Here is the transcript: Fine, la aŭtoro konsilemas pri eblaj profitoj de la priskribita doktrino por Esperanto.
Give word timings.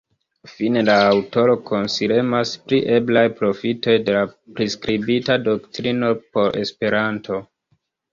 Fine, 0.51 0.81
la 0.85 0.93
aŭtoro 1.07 1.55
konsilemas 1.65 2.53
pri 2.71 2.79
eblaj 2.95 3.23
profitoj 3.41 3.93
de 4.07 4.15
la 4.15 4.23
priskribita 4.61 5.37
doktrino 5.49 6.09
por 6.33 6.59
Esperanto. 6.63 7.39